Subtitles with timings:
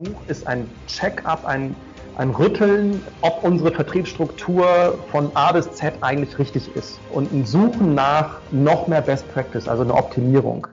[0.00, 1.74] Buch ist ein Check-up, ein,
[2.16, 7.96] ein Rütteln, ob unsere Vertriebsstruktur von A bis Z eigentlich richtig ist und ein Suchen
[7.96, 10.68] nach noch mehr Best Practice, also eine Optimierung.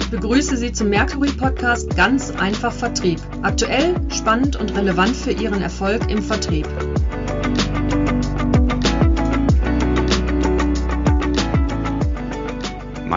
[0.00, 3.20] Ich begrüße Sie zum Mercury Podcast Ganz einfach Vertrieb.
[3.42, 6.66] Aktuell, spannend und relevant für Ihren Erfolg im Vertrieb.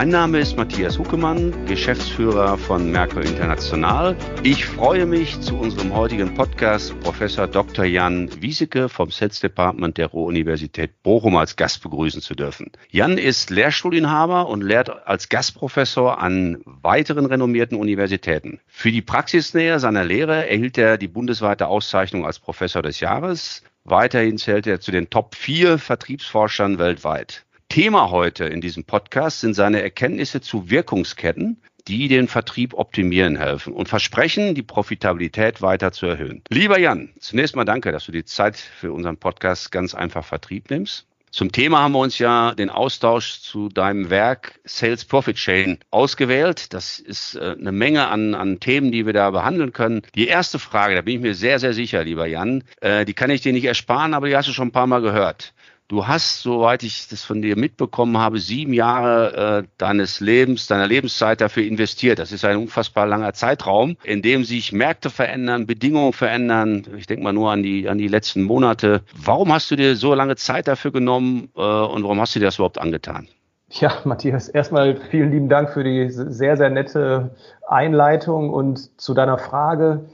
[0.05, 4.15] Mein Name ist Matthias Huckemann, Geschäftsführer von Merkur International.
[4.43, 7.85] Ich freue mich, zu unserem heutigen Podcast Professor Dr.
[7.85, 12.71] Jan Wieseke vom Sales Department der Ruhr-Universität Bochum als Gast begrüßen zu dürfen.
[12.91, 18.59] Jan ist Lehrstuhlinhaber und lehrt als Gastprofessor an weiteren renommierten Universitäten.
[18.67, 23.63] Für die Praxisnähe seiner Lehre erhielt er die bundesweite Auszeichnung als Professor des Jahres.
[23.85, 27.44] Weiterhin zählt er zu den Top 4 Vertriebsforschern weltweit.
[27.69, 33.73] Thema heute in diesem Podcast sind seine Erkenntnisse zu Wirkungsketten, die den Vertrieb optimieren helfen
[33.73, 36.41] und versprechen, die Profitabilität weiter zu erhöhen.
[36.49, 40.69] Lieber Jan, zunächst mal danke, dass du die Zeit für unseren Podcast ganz einfach Vertrieb
[40.69, 41.07] nimmst.
[41.35, 46.73] Zum Thema haben wir uns ja den Austausch zu deinem Werk Sales Profit Chain ausgewählt.
[46.73, 50.03] Das ist äh, eine Menge an, an Themen, die wir da behandeln können.
[50.15, 53.31] Die erste Frage, da bin ich mir sehr, sehr sicher, lieber Jan, äh, die kann
[53.31, 55.53] ich dir nicht ersparen, aber die hast du schon ein paar Mal gehört.
[55.87, 60.87] Du hast, soweit ich das von dir mitbekommen habe, sieben Jahre äh, deines Lebens, deiner
[60.87, 62.17] Lebenszeit dafür investiert.
[62.17, 66.87] Das ist ein unfassbar langer Zeitraum, in dem sich Märkte verändern, Bedingungen verändern.
[66.97, 69.03] Ich denke mal nur an die, an die letzten Monate.
[69.15, 72.45] Warum hast du dir so lange Zeit dafür genommen äh, und warum hast du dir
[72.45, 73.27] das überhaupt angetan?
[73.69, 77.35] Ja, Matthias, erstmal vielen lieben Dank für die sehr, sehr nette
[77.67, 80.05] Einleitung und zu deiner Frage.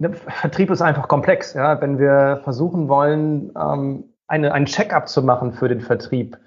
[0.00, 1.54] Der Vertrieb ist einfach komplex.
[1.54, 1.80] Ja?
[1.80, 6.38] Wenn wir versuchen wollen, ähm, eine, ein Check-up zu machen für den Vertrieb,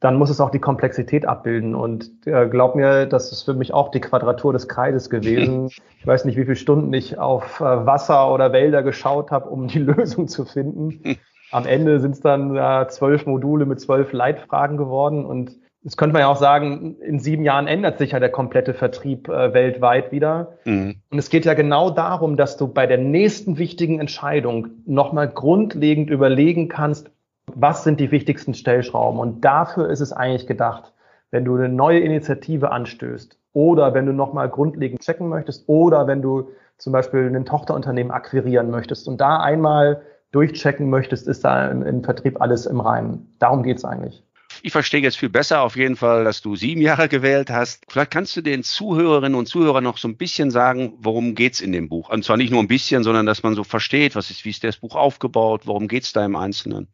[0.00, 1.74] dann muss es auch die Komplexität abbilden.
[1.74, 5.70] Und äh, glaub mir, das ist für mich auch die Quadratur des Kreides gewesen.
[6.00, 9.68] Ich weiß nicht, wie viele Stunden ich auf äh, Wasser oder Wälder geschaut habe, um
[9.68, 11.18] die Lösung zu finden.
[11.52, 15.26] Am Ende sind es dann äh, zwölf Module mit zwölf Leitfragen geworden.
[15.26, 18.72] Und das könnte man ja auch sagen, in sieben Jahren ändert sich ja der komplette
[18.72, 20.54] Vertrieb äh, weltweit wieder.
[20.64, 21.02] Mhm.
[21.10, 26.08] Und es geht ja genau darum, dass du bei der nächsten wichtigen Entscheidung nochmal grundlegend
[26.08, 27.10] überlegen kannst,
[27.56, 29.20] was sind die wichtigsten Stellschrauben?
[29.20, 30.92] Und dafür ist es eigentlich gedacht,
[31.30, 36.22] wenn du eine neue Initiative anstößt oder wenn du nochmal grundlegend checken möchtest oder wenn
[36.22, 40.02] du zum Beispiel ein Tochterunternehmen akquirieren möchtest und da einmal
[40.32, 43.34] durchchecken möchtest, ist da im, im Vertrieb alles im Reinen.
[43.38, 44.22] Darum geht's eigentlich.
[44.62, 47.84] Ich verstehe jetzt viel besser auf jeden Fall, dass du sieben Jahre gewählt hast.
[47.88, 51.72] Vielleicht kannst du den Zuhörerinnen und Zuhörern noch so ein bisschen sagen, worum geht's in
[51.72, 52.10] dem Buch?
[52.10, 54.62] Und zwar nicht nur ein bisschen, sondern dass man so versteht, was ist, wie ist
[54.64, 56.88] das Buch aufgebaut, worum geht's da im Einzelnen?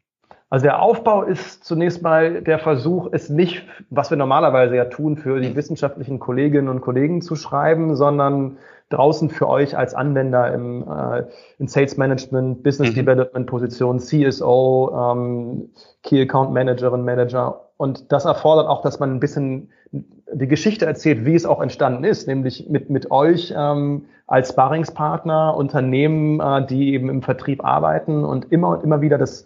[0.49, 5.17] Also der Aufbau ist zunächst mal der Versuch, es nicht, was wir normalerweise ja tun,
[5.17, 8.57] für die wissenschaftlichen Kolleginnen und Kollegen zu schreiben, sondern
[8.89, 11.23] draußen für euch als Anwender im, äh,
[11.59, 12.95] in Sales Management, Business mhm.
[12.95, 15.69] Development Position, CSO, ähm,
[16.03, 17.65] Key Account Managerin, Manager.
[17.75, 22.05] Und das erfordert auch, dass man ein bisschen die Geschichte erzählt, wie es auch entstanden
[22.05, 28.23] ist, nämlich mit, mit euch ähm, als Sparringspartner, Unternehmen, äh, die eben im Vertrieb arbeiten
[28.23, 29.45] und immer und immer wieder das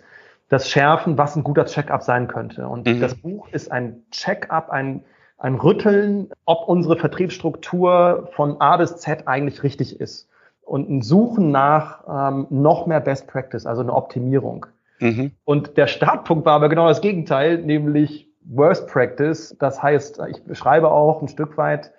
[0.51, 2.67] das schärfen, was ein guter Check-up sein könnte.
[2.67, 2.99] Und mhm.
[2.99, 5.01] das Buch ist ein Check-up, ein,
[5.37, 10.27] ein Rütteln, ob unsere Vertriebsstruktur von A bis Z eigentlich richtig ist.
[10.61, 14.65] Und ein Suchen nach ähm, noch mehr Best Practice, also eine Optimierung.
[14.99, 15.31] Mhm.
[15.45, 19.55] Und der Startpunkt war aber genau das Gegenteil, nämlich Worst Practice.
[19.57, 21.93] Das heißt, ich beschreibe auch ein Stück weit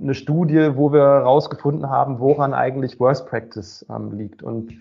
[0.00, 4.42] eine Studie, wo wir herausgefunden haben, woran eigentlich Worst Practice ähm, liegt.
[4.42, 4.72] Und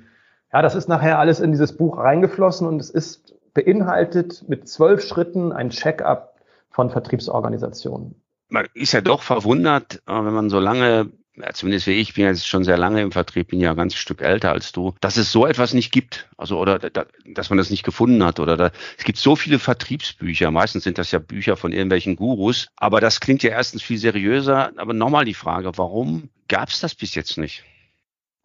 [0.53, 5.01] ja, das ist nachher alles in dieses Buch reingeflossen und es ist beinhaltet mit zwölf
[5.01, 6.35] Schritten ein Check-up
[6.69, 8.21] von Vertriebsorganisationen.
[8.49, 11.11] Man ist ja doch verwundert, äh, wenn man so lange
[11.53, 14.21] zumindest wie ich, bin jetzt schon sehr lange im Vertrieb, bin ja ein ganzes Stück
[14.21, 16.29] älter als du, dass es so etwas nicht gibt.
[16.37, 18.39] Also, oder da, dass man das nicht gefunden hat.
[18.39, 20.51] Oder da, es gibt so viele Vertriebsbücher.
[20.51, 22.67] Meistens sind das ja Bücher von irgendwelchen Gurus.
[22.75, 24.71] Aber das klingt ja erstens viel seriöser.
[24.77, 27.63] Aber nochmal die Frage, warum gab es das bis jetzt nicht?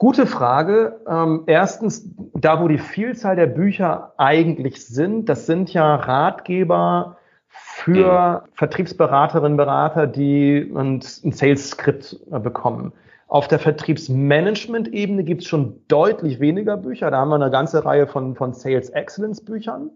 [0.02, 1.00] Gute Frage.
[1.06, 8.42] Ähm, erstens, da wo die Vielzahl der Bücher eigentlich sind, das sind ja Ratgeber für
[8.42, 8.48] mhm.
[8.56, 12.92] Vertriebsberaterinnen, Berater, die ein, ein Sales-Skript äh, bekommen.
[13.28, 17.12] Auf der Vertriebsmanagement-Ebene gibt es schon deutlich weniger Bücher.
[17.12, 19.92] Da haben wir eine ganze Reihe von, von Sales Excellence-Büchern,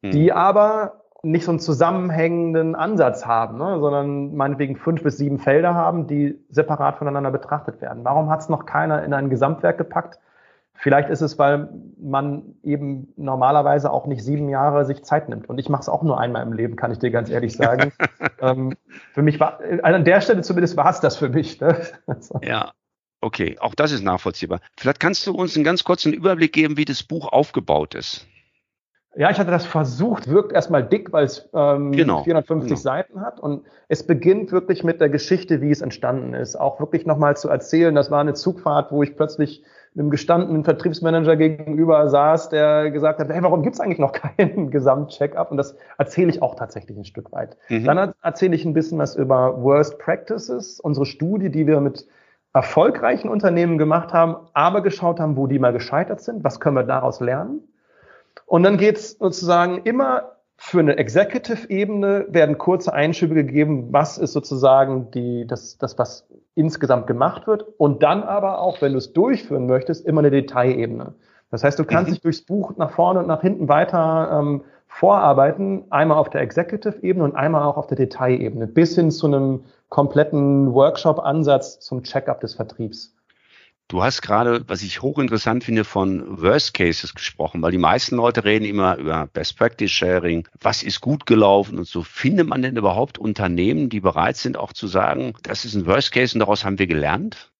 [0.00, 0.10] mhm.
[0.12, 5.74] die aber nicht so einen zusammenhängenden Ansatz haben, ne, sondern meinetwegen fünf bis sieben Felder
[5.74, 8.04] haben, die separat voneinander betrachtet werden.
[8.04, 10.18] Warum hat es noch keiner in ein Gesamtwerk gepackt?
[10.74, 11.68] Vielleicht ist es, weil
[12.00, 15.48] man eben normalerweise auch nicht sieben Jahre sich Zeit nimmt.
[15.48, 17.92] Und ich mache es auch nur einmal im Leben, kann ich dir ganz ehrlich sagen.
[18.40, 18.74] ähm,
[19.12, 21.60] für mich war, an der Stelle zumindest war es das für mich.
[21.60, 21.76] Ne?
[22.08, 22.40] Also.
[22.42, 22.72] Ja,
[23.20, 24.58] okay, auch das ist nachvollziehbar.
[24.76, 28.26] Vielleicht kannst du uns einen ganz kurzen Überblick geben, wie das Buch aufgebaut ist.
[29.14, 32.80] Ja, ich hatte das versucht, wirkt erstmal dick, weil es ähm, genau, 450 genau.
[32.80, 33.40] Seiten hat.
[33.40, 36.56] Und es beginnt wirklich mit der Geschichte, wie es entstanden ist.
[36.56, 39.62] Auch wirklich nochmal zu erzählen, das war eine Zugfahrt, wo ich plötzlich
[39.94, 45.50] einem gestandenen Vertriebsmanager gegenüber saß, der gesagt hat, hey, warum gibt's eigentlich noch keinen Gesamtcheck-up?
[45.50, 47.58] Und das erzähle ich auch tatsächlich ein Stück weit.
[47.68, 47.84] Mhm.
[47.84, 52.06] Dann erzähle ich ein bisschen was über Worst Practices, unsere Studie, die wir mit
[52.54, 56.82] erfolgreichen Unternehmen gemacht haben, aber geschaut haben, wo die mal gescheitert sind, was können wir
[56.82, 57.60] daraus lernen.
[58.52, 65.10] Und dann geht's sozusagen immer für eine Executive-Ebene werden kurze Einschübe gegeben, was ist sozusagen
[65.10, 67.64] die, das, das, was insgesamt gemacht wird.
[67.78, 71.14] Und dann aber auch, wenn du es durchführen möchtest, immer eine Detailebene.
[71.50, 72.12] Das heißt, du kannst mhm.
[72.12, 77.24] dich durchs Buch nach vorne und nach hinten weiter ähm, vorarbeiten, einmal auf der Executive-Ebene
[77.24, 82.52] und einmal auch auf der Detailebene, bis hin zu einem kompletten Workshop-Ansatz zum Check-up des
[82.52, 83.16] Vertriebs.
[83.88, 88.44] Du hast gerade, was ich hochinteressant finde, von Worst Cases gesprochen, weil die meisten Leute
[88.44, 90.48] reden immer über Best Practice Sharing.
[90.60, 92.02] Was ist gut gelaufen und so?
[92.02, 96.12] Findet man denn überhaupt Unternehmen, die bereit sind, auch zu sagen, das ist ein Worst
[96.12, 97.52] Case und daraus haben wir gelernt?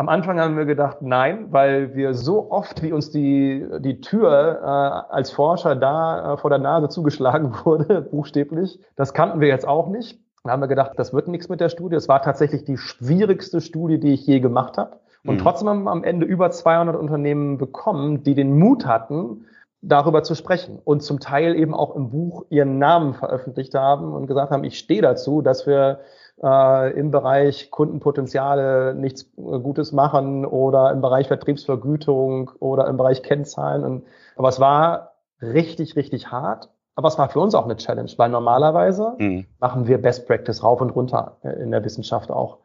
[0.00, 4.60] Am Anfang haben wir gedacht, nein, weil wir so oft, wie uns die, die Tür
[4.62, 9.68] äh, als Forscher da äh, vor der Nase zugeschlagen wurde, buchstäblich, das kannten wir jetzt
[9.68, 10.18] auch nicht.
[10.42, 11.96] Da haben wir gedacht, das wird nichts mit der Studie.
[11.96, 15.00] Es war tatsächlich die schwierigste Studie, die ich je gemacht habe.
[15.24, 15.38] Und mhm.
[15.38, 19.46] trotzdem haben wir am Ende über 200 Unternehmen bekommen, die den Mut hatten,
[19.82, 24.26] darüber zu sprechen und zum Teil eben auch im Buch ihren Namen veröffentlicht haben und
[24.26, 26.00] gesagt haben, ich stehe dazu, dass wir
[26.42, 33.22] äh, im Bereich Kundenpotenziale nichts äh, Gutes machen oder im Bereich Vertriebsvergütung oder im Bereich
[33.22, 33.84] Kennzahlen.
[33.84, 34.04] Und,
[34.36, 36.70] aber es war richtig, richtig hart.
[36.94, 39.46] Aber es war für uns auch eine Challenge, weil normalerweise mhm.
[39.58, 42.58] machen wir Best Practice rauf und runter äh, in der Wissenschaft auch.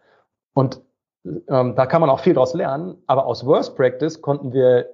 [0.54, 0.82] Und
[1.26, 4.90] ähm, da kann man auch viel daraus lernen, aber aus Worst Practice konnten wir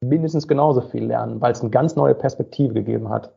[0.00, 3.32] mindestens genauso viel lernen, weil es eine ganz neue Perspektive gegeben hat.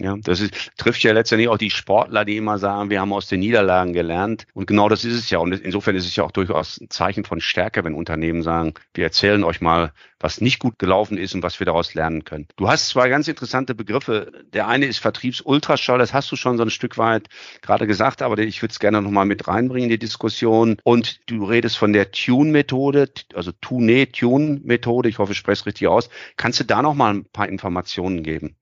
[0.00, 3.26] Ja, das ist, trifft ja letztendlich auch die Sportler, die immer sagen, wir haben aus
[3.26, 4.46] den Niederlagen gelernt.
[4.54, 5.38] Und genau das ist es ja.
[5.38, 9.04] Und insofern ist es ja auch durchaus ein Zeichen von Stärke, wenn Unternehmen sagen, wir
[9.04, 12.46] erzählen euch mal, was nicht gut gelaufen ist und was wir daraus lernen können.
[12.56, 14.32] Du hast zwei ganz interessante Begriffe.
[14.52, 17.28] Der eine ist Vertriebsultraschall, das hast du schon so ein Stück weit
[17.62, 20.76] gerade gesagt, aber ich würde es gerne nochmal mit reinbringen in die Diskussion.
[20.84, 26.08] Und du redest von der Tune-Methode, also Tune-Tune-Methode, ich hoffe, ich spreche es richtig aus.
[26.36, 28.56] Kannst du da nochmal ein paar Informationen geben?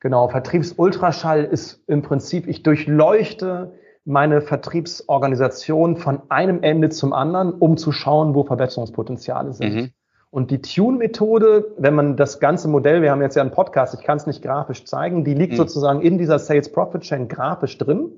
[0.00, 3.72] Genau, Vertriebsultraschall ist im Prinzip, ich durchleuchte
[4.04, 9.74] meine Vertriebsorganisation von einem Ende zum anderen, um zu schauen, wo Verbesserungspotenziale sind.
[9.74, 9.90] Mhm.
[10.30, 14.04] Und die Tune-Methode, wenn man das ganze Modell, wir haben jetzt ja einen Podcast, ich
[14.04, 15.56] kann es nicht grafisch zeigen, die liegt mhm.
[15.56, 18.10] sozusagen in dieser Sales Profit Chain grafisch drin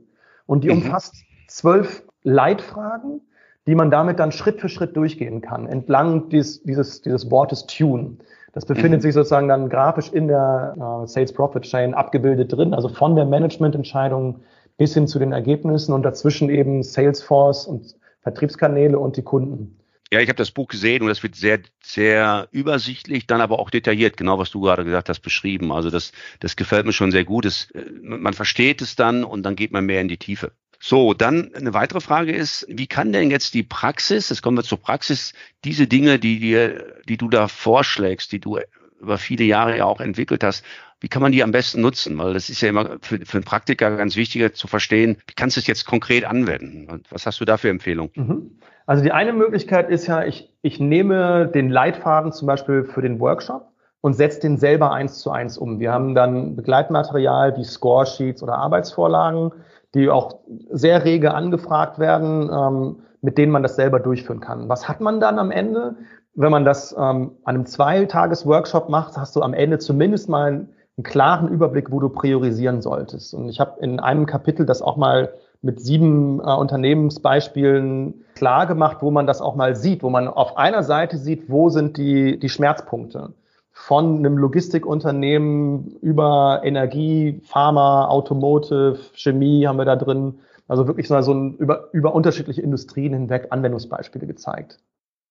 [0.47, 0.83] und die mhm.
[0.83, 1.15] umfasst
[1.47, 3.21] zwölf Leitfragen,
[3.67, 8.17] die man damit dann Schritt für Schritt durchgehen kann, entlang dieses, dieses, dieses Wortes Tune.
[8.53, 9.03] Das befindet mhm.
[9.03, 13.25] sich sozusagen dann grafisch in der äh, Sales Profit Chain abgebildet drin, also von der
[13.25, 14.41] Managemententscheidung
[14.77, 19.79] bis hin zu den Ergebnissen und dazwischen eben Salesforce und Vertriebskanäle und die Kunden.
[20.11, 23.69] Ja, ich habe das Buch gesehen und das wird sehr, sehr übersichtlich, dann aber auch
[23.69, 25.71] detailliert, genau was du gerade gesagt hast, beschrieben.
[25.71, 27.45] Also das, das gefällt mir schon sehr gut.
[27.45, 30.53] Das, äh, man versteht es dann und dann geht man mehr in die Tiefe.
[30.81, 34.63] So, dann eine weitere Frage ist, wie kann denn jetzt die Praxis, jetzt kommen wir
[34.63, 35.33] zur Praxis,
[35.65, 38.59] diese Dinge, die dir, die du da vorschlägst, die du
[39.01, 40.65] über viele Jahre ja auch entwickelt hast,
[41.01, 42.19] wie kann man die am besten nutzen?
[42.19, 45.57] Weil das ist ja immer für, für einen Praktiker ganz wichtig zu verstehen, wie kannst
[45.57, 47.03] du es jetzt konkret anwenden?
[47.11, 48.13] Was hast du da für Empfehlungen?
[48.17, 48.59] Mhm.
[48.87, 53.21] Also die eine Möglichkeit ist ja, ich, ich nehme den Leitfaden zum Beispiel für den
[53.21, 53.69] Workshop
[54.01, 55.79] und setze den selber eins zu eins um.
[55.79, 59.53] Wir haben dann Begleitmaterial wie Scoresheets oder Arbeitsvorlagen,
[59.95, 60.41] die auch
[60.71, 64.69] sehr rege angefragt werden, ähm, mit denen man das selber durchführen kann.
[64.69, 65.97] Was hat man dann am Ende?
[66.35, 70.69] Wenn man das ähm, an einem Zweitages-Workshop macht, hast du am Ende zumindest mal einen,
[70.97, 73.35] einen klaren Überblick, wo du priorisieren solltest.
[73.35, 78.99] Und ich habe in einem Kapitel das auch mal mit sieben äh, Unternehmensbeispielen klar gemacht,
[79.01, 82.39] wo man das auch mal sieht, wo man auf einer Seite sieht, wo sind die,
[82.39, 83.33] die Schmerzpunkte
[83.81, 90.41] von einem Logistikunternehmen über Energie, Pharma, Automotive, Chemie haben wir da drin.
[90.67, 94.79] Also wirklich so ein, über, über unterschiedliche Industrien hinweg Anwendungsbeispiele gezeigt.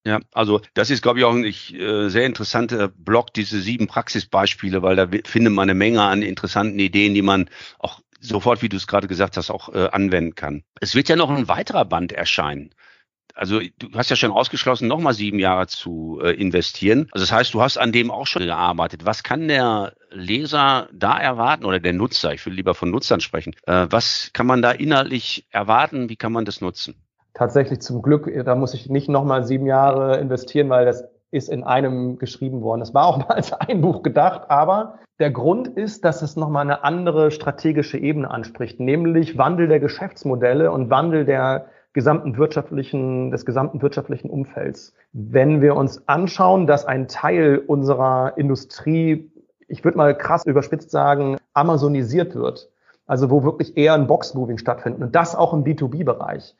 [0.05, 4.81] Ja, also das ist, glaube ich, auch ein äh, sehr interessanter Blog, diese sieben Praxisbeispiele,
[4.81, 7.49] weil da findet man eine Menge an interessanten Ideen, die man
[7.79, 10.63] auch sofort, wie du es gerade gesagt hast, auch äh, anwenden kann.
[10.79, 12.71] Es wird ja noch ein weiterer Band erscheinen
[13.37, 17.07] Also du hast ja schon ausgeschlossen, nochmal sieben Jahre zu äh, investieren.
[17.11, 19.05] Also das heißt, du hast an dem auch schon gearbeitet.
[19.05, 22.33] Was kann der Leser da erwarten oder der Nutzer?
[22.33, 23.53] Ich will lieber von Nutzern sprechen.
[23.67, 26.09] Äh, was kann man da inhaltlich erwarten?
[26.09, 26.95] Wie kann man das nutzen?
[27.35, 31.63] Tatsächlich zum Glück, da muss ich nicht nochmal sieben Jahre investieren, weil das ist in
[31.63, 32.81] einem geschrieben worden.
[32.81, 36.63] Es war auch mal als ein Buch gedacht, aber der Grund ist, dass es nochmal
[36.63, 41.67] eine andere strategische Ebene anspricht, nämlich Wandel der Geschäftsmodelle und Wandel der
[41.97, 44.93] gesamten wirtschaftlichen, des gesamten wirtschaftlichen Umfelds.
[45.13, 49.31] Wenn wir uns anschauen, dass ein Teil unserer Industrie,
[49.67, 52.69] ich würde mal krass überspitzt sagen, amazonisiert wird,
[53.07, 56.55] also wo wirklich eher ein Boxmoving stattfindet und das auch im B2B-Bereich,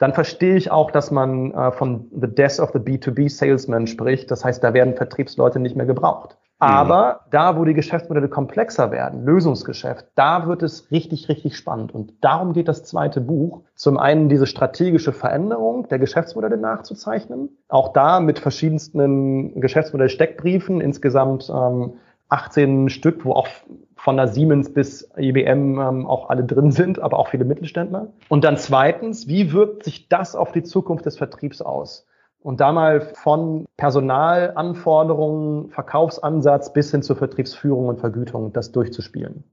[0.00, 4.30] dann verstehe ich auch, dass man äh, von the death of the B2B Salesman spricht.
[4.30, 6.38] Das heißt, da werden Vertriebsleute nicht mehr gebraucht.
[6.58, 6.66] Mhm.
[6.66, 11.94] Aber da, wo die Geschäftsmodelle komplexer werden, Lösungsgeschäft, da wird es richtig, richtig spannend.
[11.94, 13.60] Und darum geht das zweite Buch.
[13.74, 17.50] Zum einen diese strategische Veränderung der Geschäftsmodelle nachzuzeichnen.
[17.68, 21.92] Auch da mit verschiedensten Geschäftsmodell-Steckbriefen, insgesamt ähm,
[22.30, 23.48] 18 Stück, wo auch
[23.96, 28.08] von der Siemens bis IBM ähm, auch alle drin sind, aber auch viele Mittelständler.
[28.28, 32.06] Und dann zweitens, wie wirkt sich das auf die Zukunft des Vertriebs aus?
[32.42, 39.44] Und da mal von Personalanforderungen, Verkaufsansatz bis hin zur Vertriebsführung und Vergütung das durchzuspielen.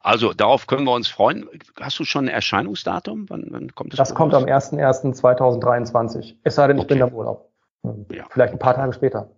[0.00, 1.46] Also darauf können wir uns freuen.
[1.78, 3.26] Hast du schon ein Erscheinungsdatum?
[3.28, 3.98] Wann, wann kommt das?
[3.98, 6.36] Das kommt am 01.01.2023.
[6.44, 6.94] Es sei denn, ich okay.
[6.94, 7.50] bin im Urlaub.
[8.10, 8.24] Ja.
[8.30, 9.30] Vielleicht ein paar Tage später.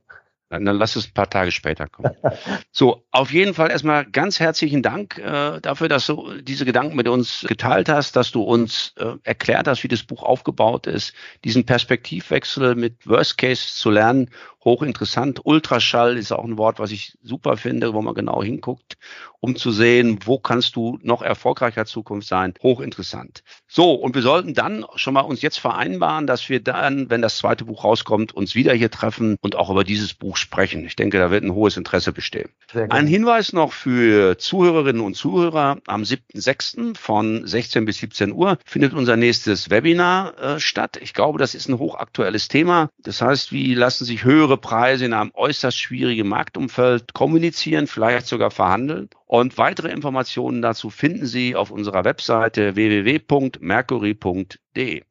[0.50, 2.10] Dann, dann lass es ein paar Tage später kommen.
[2.72, 7.06] so, auf jeden Fall erstmal ganz herzlichen Dank äh, dafür, dass du diese Gedanken mit
[7.06, 11.12] uns geteilt hast, dass du uns äh, erklärt hast, wie das Buch aufgebaut ist,
[11.44, 14.30] diesen Perspektivwechsel mit Worst Case zu lernen
[14.68, 15.40] hochinteressant.
[15.44, 18.98] Ultraschall ist auch ein Wort, was ich super finde, wo man genau hinguckt,
[19.40, 22.54] um zu sehen, wo kannst du noch erfolgreicher Zukunft sein.
[22.62, 23.42] Hochinteressant.
[23.66, 27.38] So, und wir sollten dann schon mal uns jetzt vereinbaren, dass wir dann, wenn das
[27.38, 30.84] zweite Buch rauskommt, uns wieder hier treffen und auch über dieses Buch sprechen.
[30.84, 32.50] Ich denke, da wird ein hohes Interesse bestehen.
[32.90, 35.78] Ein Hinweis noch für Zuhörerinnen und Zuhörer.
[35.86, 36.96] Am 7.6.
[36.98, 40.98] von 16 bis 17 Uhr findet unser nächstes Webinar äh, statt.
[41.00, 42.90] Ich glaube, das ist ein hochaktuelles Thema.
[42.98, 48.50] Das heißt, wie lassen sich höhere Preise in einem äußerst schwierigen Marktumfeld kommunizieren, vielleicht sogar
[48.50, 49.08] verhandeln.
[49.26, 55.02] Und weitere Informationen dazu finden Sie auf unserer Webseite www.mercury.de.